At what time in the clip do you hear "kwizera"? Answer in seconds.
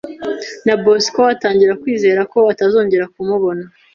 1.81-2.21